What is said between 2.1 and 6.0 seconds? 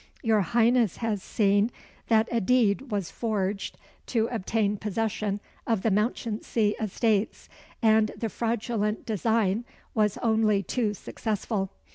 a deed was forged to obtain possession of the